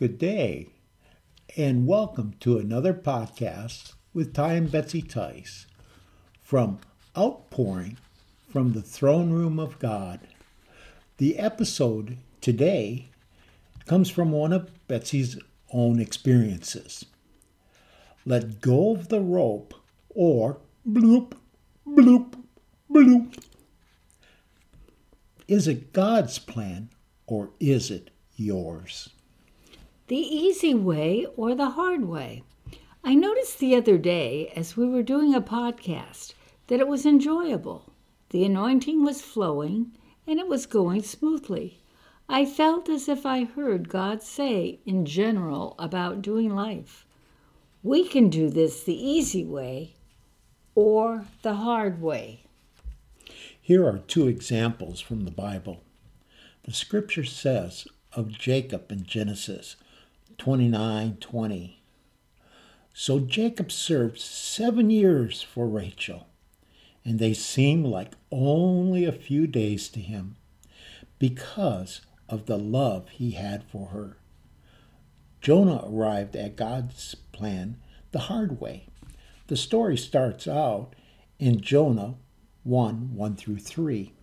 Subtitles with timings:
[0.00, 0.70] Good day,
[1.58, 5.66] and welcome to another podcast with Ty and Betsy Tice
[6.40, 6.78] from
[7.14, 7.98] Outpouring
[8.50, 10.20] from the Throne Room of God.
[11.18, 13.10] The episode today
[13.84, 15.38] comes from one of Betsy's
[15.70, 17.04] own experiences.
[18.24, 19.74] Let go of the rope,
[20.08, 21.34] or bloop,
[21.86, 22.42] bloop,
[22.90, 23.36] bloop.
[25.46, 26.88] Is it God's plan,
[27.26, 29.10] or is it yours?
[30.10, 32.42] The easy way or the hard way?
[33.04, 36.34] I noticed the other day as we were doing a podcast
[36.66, 37.92] that it was enjoyable.
[38.30, 39.92] The anointing was flowing
[40.26, 41.78] and it was going smoothly.
[42.28, 47.06] I felt as if I heard God say in general about doing life.
[47.84, 49.94] We can do this the easy way
[50.74, 52.46] or the hard way.
[53.62, 55.84] Here are two examples from the Bible.
[56.64, 59.76] The scripture says of Jacob in Genesis
[60.40, 61.82] 29 20.
[62.94, 66.28] So Jacob served seven years for Rachel,
[67.04, 70.36] and they seemed like only a few days to him
[71.18, 74.16] because of the love he had for her.
[75.42, 77.76] Jonah arrived at God's plan
[78.12, 78.86] the hard way.
[79.48, 80.94] The story starts out
[81.38, 82.14] in Jonah
[82.64, 84.14] 1 1 through 3.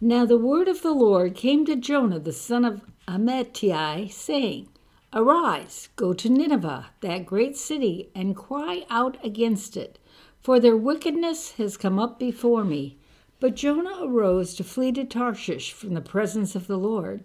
[0.00, 4.66] Now the word of the Lord came to Jonah the son of Amittai, saying,
[5.12, 9.98] Arise, go to Nineveh, that great city, and cry out against it,
[10.40, 12.96] for their wickedness has come up before me.
[13.40, 17.24] But Jonah arose to flee to Tarshish from the presence of the Lord.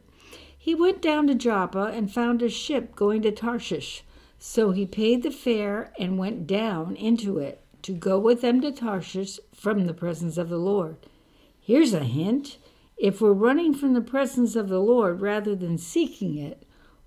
[0.57, 4.03] He went down to Joppa and found a ship going to Tarshish.
[4.39, 8.71] So he paid the fare and went down into it to go with them to
[8.71, 10.97] Tarshish from the presence of the Lord.
[11.59, 12.57] Here's a hint
[12.97, 16.64] if we're running from the presence of the Lord rather than seeking it,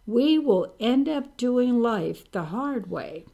[0.09, 3.27] we will end up doing life the hard way.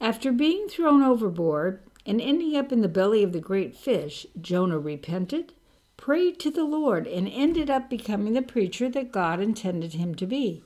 [0.00, 4.78] After being thrown overboard and ending up in the belly of the great fish, Jonah
[4.78, 5.52] repented,
[5.98, 10.26] prayed to the Lord, and ended up becoming the preacher that God intended him to
[10.26, 10.64] be.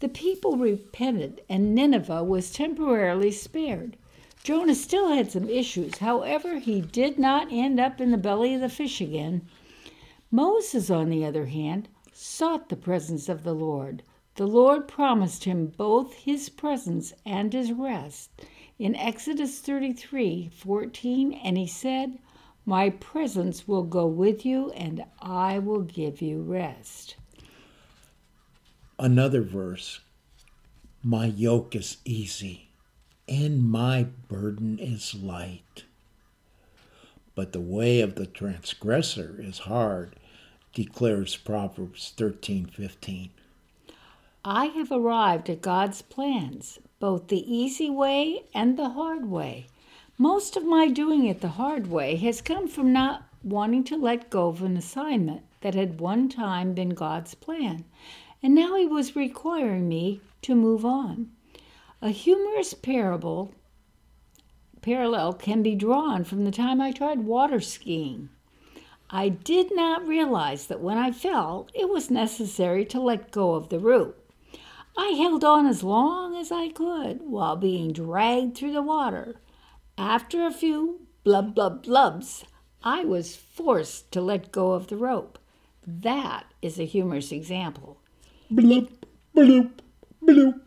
[0.00, 3.96] The people repented, and Nineveh was temporarily spared.
[4.42, 5.96] Jonah still had some issues.
[5.96, 9.48] However, he did not end up in the belly of the fish again.
[10.30, 14.02] Moses, on the other hand, sought the presence of the Lord.
[14.36, 18.30] The Lord promised him both his presence and his rest.
[18.80, 22.18] In Exodus 33 14, and he said,
[22.66, 27.14] My presence will go with you, and I will give you rest.
[28.98, 30.00] Another verse
[31.00, 32.70] My yoke is easy,
[33.28, 35.84] and my burden is light.
[37.36, 40.16] But the way of the transgressor is hard,
[40.72, 43.30] declares Proverbs thirteen fifteen.
[44.46, 49.68] I have arrived at God's plans, both the easy way and the hard way.
[50.18, 54.28] Most of my doing it the hard way has come from not wanting to let
[54.28, 57.86] go of an assignment that had one time been God's plan,
[58.42, 61.30] and now He was requiring me to move on.
[62.02, 63.50] A humorous parable
[64.82, 68.28] parallel can be drawn from the time I tried water skiing.
[69.08, 73.70] I did not realize that when I fell, it was necessary to let go of
[73.70, 74.20] the rope.
[74.96, 79.36] I held on as long as I could while being dragged through the water.
[79.98, 82.44] After a few blub blub blubs,
[82.82, 85.38] I was forced to let go of the rope.
[85.86, 87.98] That is a humorous example.
[88.52, 88.90] Bloop,
[89.34, 89.72] bloop,
[90.22, 90.60] bloop.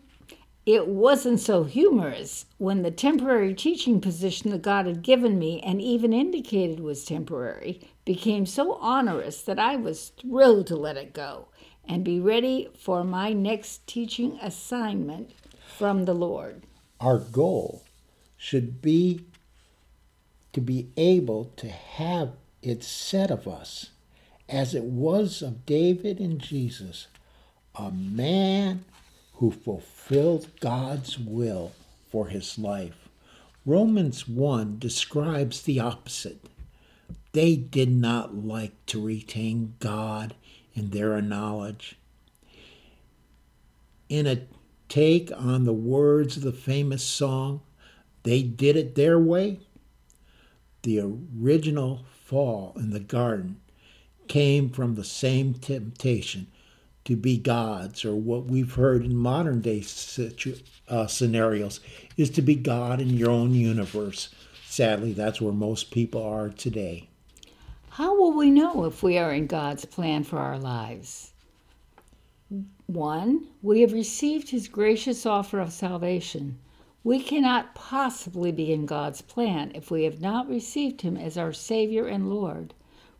[0.65, 5.81] It wasn't so humorous when the temporary teaching position that God had given me and
[5.81, 11.47] even indicated was temporary became so onerous that I was thrilled to let it go
[11.87, 15.31] and be ready for my next teaching assignment
[15.77, 16.63] from the Lord.
[16.99, 17.83] Our goal
[18.37, 19.25] should be
[20.53, 22.31] to be able to have
[22.61, 23.91] it said of us,
[24.49, 27.07] as it was of David and Jesus,
[27.75, 28.85] a man
[29.33, 31.73] who fulfilled God's will
[32.09, 33.07] for his life.
[33.65, 36.45] Romans 1 describes the opposite.
[37.33, 40.33] They did not like to retain God
[40.77, 41.97] in their knowledge.
[44.07, 44.41] In a
[44.87, 47.61] take on the words of the famous song,
[48.23, 49.59] They Did It Their Way,
[50.83, 53.59] the original fall in the garden
[54.27, 56.47] came from the same temptation
[57.05, 60.59] to be gods, or what we've heard in modern day situ-
[60.89, 61.79] uh, scenarios
[62.17, 64.29] is to be God in your own universe.
[64.65, 67.09] Sadly, that's where most people are today.
[67.97, 71.31] How will we know if we are in God's plan for our lives?
[72.85, 73.47] 1.
[73.63, 76.59] We have received his gracious offer of salvation.
[77.03, 81.51] We cannot possibly be in God's plan if we have not received him as our
[81.51, 82.75] savior and Lord.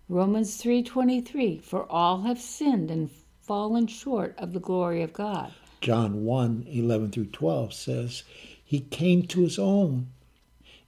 [0.08, 3.10] Romans 3:23 For all have sinned and
[3.42, 5.54] fallen short of the glory of God.
[5.82, 8.22] John 1 11 through 12 says,
[8.64, 10.10] He came to his own,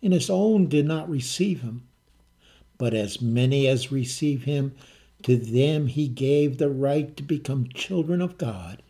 [0.03, 1.88] and his own did not receive him.
[2.79, 4.73] But as many as receive him,
[5.23, 8.81] to them he gave the right to become children of God,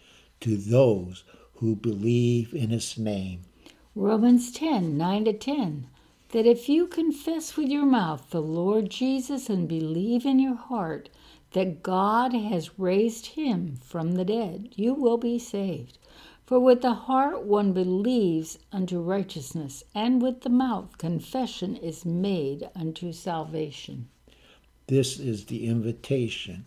[0.41, 1.25] to those
[1.55, 3.41] who believe in his name.
[3.95, 5.87] Romans 10 9 to 10.
[6.29, 11.09] That if you confess with your mouth the Lord Jesus and believe in your heart
[11.53, 15.97] that God has raised him from the dead, you will be saved.
[16.49, 22.67] For with the heart one believes unto righteousness, and with the mouth confession is made
[22.75, 24.09] unto salvation.
[24.87, 26.65] This is the invitation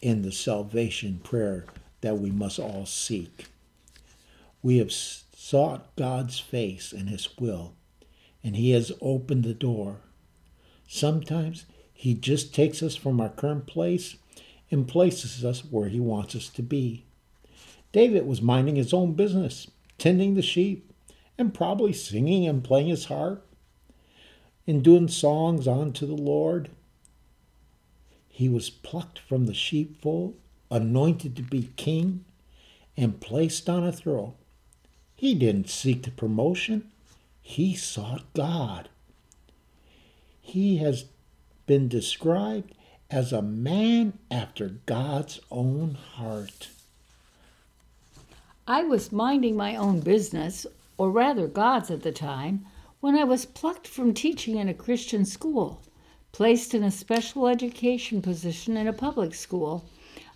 [0.00, 1.66] in the salvation prayer
[2.02, 3.48] that we must all seek.
[4.62, 7.74] We have sought God's face and His will,
[8.44, 9.96] and He has opened the door.
[10.86, 14.14] Sometimes He just takes us from our current place
[14.70, 17.06] and places us where He wants us to be.
[17.92, 20.92] David was minding his own business, tending the sheep,
[21.36, 23.46] and probably singing and playing his harp
[24.66, 26.70] and doing songs unto the Lord.
[28.28, 30.36] He was plucked from the sheepfold,
[30.70, 32.24] anointed to be king,
[32.96, 34.34] and placed on a throne.
[35.16, 36.90] He didn't seek the promotion,
[37.42, 38.88] he sought God.
[40.40, 41.06] He has
[41.66, 42.74] been described
[43.10, 46.68] as a man after God's own heart.
[48.72, 50.64] I was minding my own business,
[50.96, 52.64] or rather God's at the time,
[53.00, 55.82] when I was plucked from teaching in a Christian school,
[56.30, 59.86] placed in a special education position in a public school,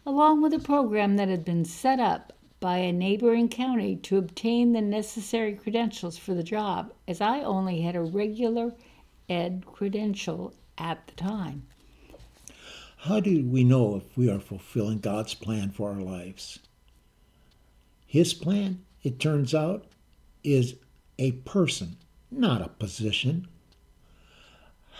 [0.05, 4.73] along with a program that had been set up by a neighboring county to obtain
[4.73, 8.75] the necessary credentials for the job, as I only had a regular
[9.29, 11.69] ed credential at the time.
[12.97, 16.59] How do we know if we are fulfilling God's plan for our lives?
[18.15, 19.87] His plan, it turns out,
[20.45, 20.77] is
[21.19, 21.97] a person,
[22.31, 23.49] not a position.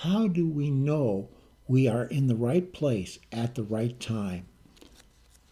[0.01, 1.29] How do we know
[1.69, 4.47] we are in the right place at the right time?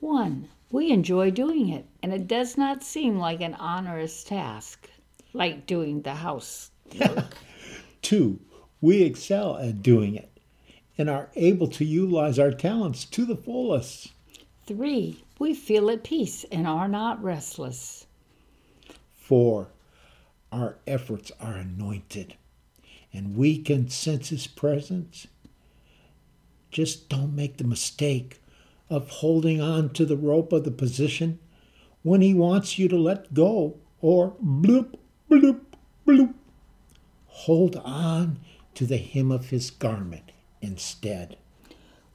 [0.01, 4.91] One, we enjoy doing it, and it does not seem like an onerous task,
[5.33, 7.37] like doing the house work.
[8.03, 8.41] Two,
[8.81, 10.37] we excel at doing it
[10.99, 14.11] and are able to utilize our talents to the fullest.
[14.67, 18.07] Three, we feel at peace and are not restless.
[19.13, 19.67] Four,
[20.53, 22.37] our efforts are anointed
[23.13, 25.27] and we can sense His presence.
[26.71, 28.41] Just don't make the mistake
[28.89, 31.41] of holding on to the rope of the position
[32.05, 34.95] when He wants you to let go or bloop,
[35.29, 35.63] bloop,
[36.07, 36.35] bloop.
[37.27, 38.39] Hold on
[38.75, 40.31] to the hem of His garment
[40.61, 41.37] instead.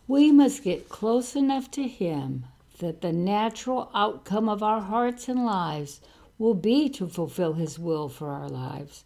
[0.08, 2.46] We must get close enough to Him
[2.80, 6.02] that the natural outcome of our hearts and lives
[6.38, 9.04] will be to fulfill His will for our lives.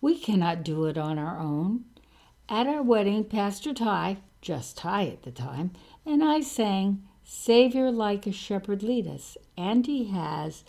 [0.00, 1.84] We cannot do it on our own.
[2.48, 5.72] At our wedding, Pastor Ty, just Ty at the time,
[6.04, 10.62] and I sang, Savior like a shepherd lead us, and He has,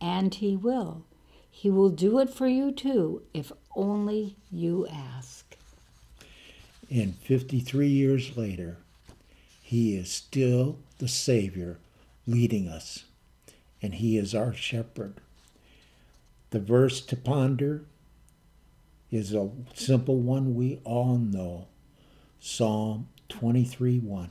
[0.00, 1.04] and He will.
[1.50, 5.56] He will do it for you too, if only you ask.
[6.90, 8.78] And 53 years later,
[9.62, 11.78] He is still the Savior
[12.26, 13.04] leading us,
[13.82, 15.14] and He is our shepherd.
[16.50, 17.84] The verse to ponder
[19.10, 21.66] is a simple one we all know
[22.40, 24.30] Psalm 23 1.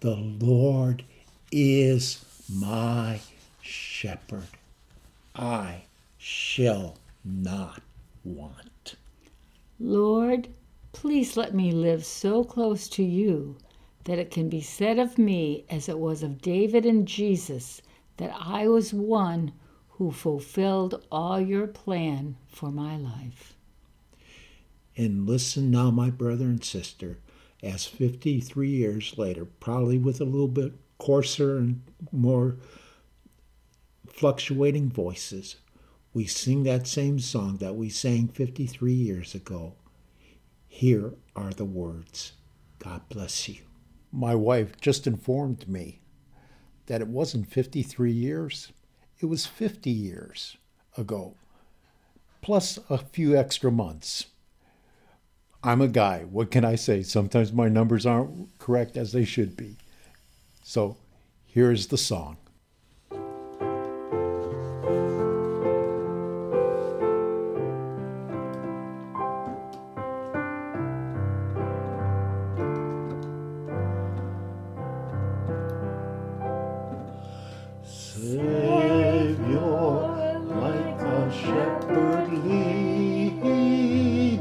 [0.00, 1.04] The Lord
[1.50, 3.20] is my
[3.60, 4.48] shepherd.
[5.34, 5.82] I
[6.18, 7.82] shall not
[8.24, 8.96] want.
[9.80, 10.48] Lord,
[10.92, 13.56] please let me live so close to you
[14.04, 17.80] that it can be said of me, as it was of David and Jesus,
[18.18, 19.52] that I was one
[19.88, 23.54] who fulfilled all your plan for my life.
[24.96, 27.18] And listen now, my brother and sister,
[27.62, 31.82] as 53 years later, probably with a little bit coarser and
[32.12, 32.56] more
[34.06, 35.56] fluctuating voices,
[36.12, 39.74] we sing that same song that we sang 53 years ago.
[40.68, 42.32] Here are the words
[42.78, 43.62] God bless you.
[44.16, 45.98] My wife just informed me
[46.86, 48.70] that it wasn't 53 years,
[49.18, 50.56] it was 50 years
[50.96, 51.34] ago,
[52.40, 54.26] plus a few extra months.
[55.64, 56.26] I'm a guy.
[56.30, 57.02] What can I say?
[57.02, 59.78] Sometimes my numbers aren't correct as they should be.
[60.62, 60.96] So
[61.44, 62.36] here's the song.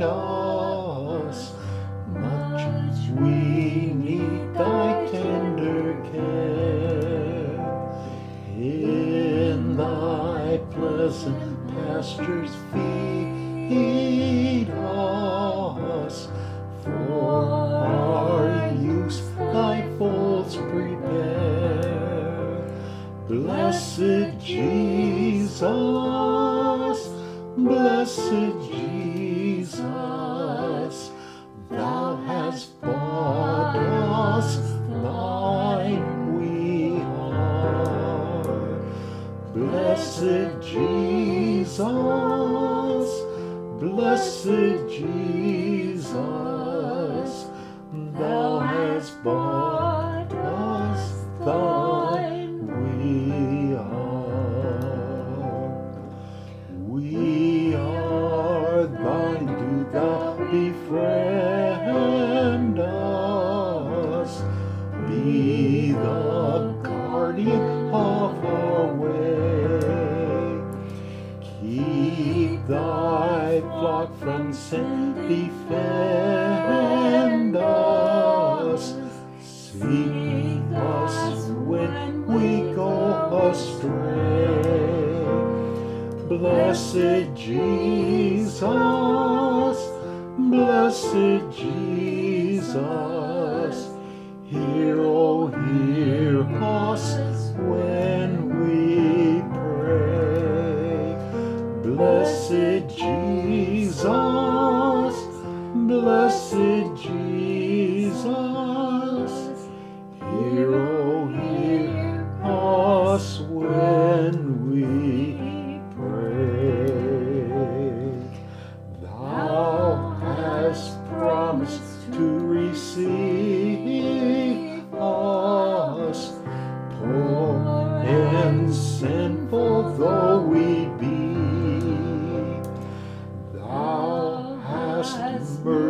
[0.03, 1.53] Us.
[2.07, 7.57] Much as we need thy tender care.
[8.57, 16.27] In thy pleasant pastures feed us.
[16.83, 17.45] For
[17.86, 21.03] our use thy folds prepare.
[23.27, 25.62] Blessed Jesus,
[27.57, 28.53] blessed
[29.63, 31.12] Jesus,
[31.70, 34.58] thou hast bought us,
[35.01, 38.43] thine we are.
[39.53, 41.79] Blessed Jesus,
[43.79, 46.12] blessed Jesus,
[75.27, 75.96] defend
[77.56, 77.94] us.
[80.74, 84.63] Us when we go astray.
[86.27, 88.63] Blessed Jesus,
[90.38, 92.75] blessed Jesus,
[94.46, 97.06] hear, oh, hear us
[97.58, 98.12] when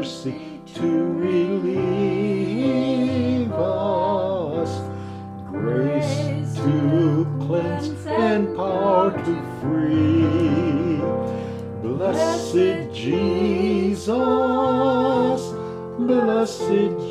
[0.03, 1.93] mercy to relieve
[3.53, 4.81] us,
[5.47, 10.99] grace to cleanse and power to free.
[11.81, 14.11] Blessed Jesus,
[15.97, 17.02] blessed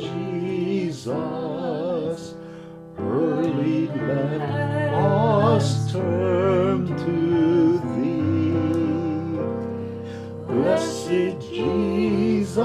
[10.53, 12.55] Blessed Jesus,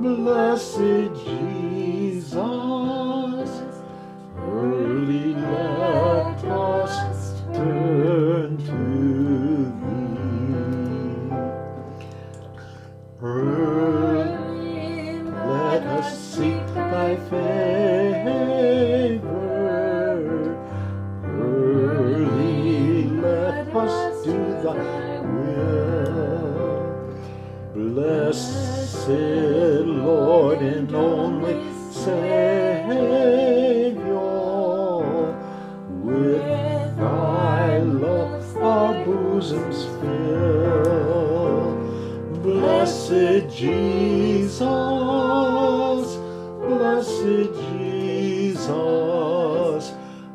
[0.00, 2.42] blessed Jesus,
[4.36, 11.30] early let us turn to thee.
[13.22, 17.48] Early let us seek thy favor.
[21.24, 24.32] Early let us do
[24.64, 25.87] thy will.
[27.78, 29.08] Blessed
[29.86, 32.18] Lord and only Savior,
[36.02, 41.76] with thy love our bosoms fill.
[42.42, 44.58] Blessed Jesus,
[46.66, 48.72] blessed Jesus,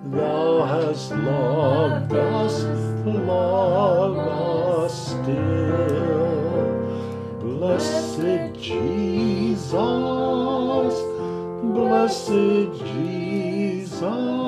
[0.05, 2.63] thou hast loved us,
[3.03, 6.02] love us still.
[7.63, 9.71] Blessed Jesus,
[11.63, 14.42] blessed Jesus,